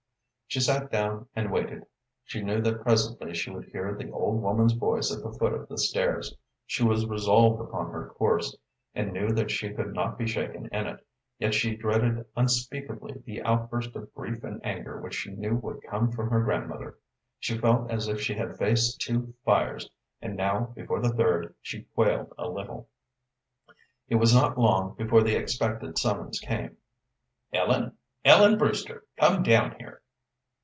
She 0.53 0.59
sat 0.59 0.91
down 0.91 1.27
and 1.33 1.49
waited. 1.49 1.85
She 2.25 2.41
knew 2.43 2.59
that 2.59 2.81
presently 2.81 3.33
she 3.33 3.49
would 3.51 3.69
hear 3.69 3.95
the 3.95 4.11
old 4.11 4.41
woman's 4.41 4.73
voice 4.73 5.09
at 5.09 5.23
the 5.23 5.31
foot 5.31 5.53
of 5.53 5.69
the 5.69 5.77
stairs. 5.77 6.35
She 6.65 6.83
was 6.83 7.05
resolved 7.05 7.61
upon 7.61 7.89
her 7.91 8.09
course, 8.17 8.57
and 8.93 9.13
knew 9.13 9.29
that 9.29 9.49
she 9.49 9.69
could 9.71 9.93
not 9.93 10.17
be 10.17 10.27
shaken 10.27 10.65
in 10.73 10.87
it, 10.87 11.07
yet 11.39 11.53
she 11.53 11.77
dreaded 11.77 12.25
unspeakably 12.35 13.23
the 13.25 13.41
outburst 13.43 13.95
of 13.95 14.13
grief 14.13 14.43
and 14.43 14.59
anger 14.65 14.99
which 14.99 15.13
she 15.15 15.31
knew 15.31 15.55
would 15.55 15.81
come 15.83 16.11
from 16.11 16.29
her 16.29 16.43
grandmother. 16.43 16.97
She 17.39 17.57
felt 17.57 17.89
as 17.89 18.09
if 18.09 18.19
she 18.19 18.33
had 18.33 18.57
faced 18.57 18.99
two 18.99 19.33
fires, 19.45 19.89
and 20.21 20.35
now 20.35 20.73
before 20.75 20.99
the 20.99 21.13
third 21.13 21.55
she 21.61 21.83
quailed 21.95 22.33
a 22.37 22.49
little. 22.49 22.89
It 24.09 24.15
was 24.15 24.35
not 24.35 24.57
long 24.57 24.95
before 24.97 25.23
the 25.23 25.37
expected 25.37 25.97
summons 25.97 26.41
came. 26.41 26.75
"Ellen 27.53 27.95
Ellen 28.25 28.57
Brewster, 28.57 29.05
come 29.17 29.43
down 29.43 29.77
here!" 29.79 29.99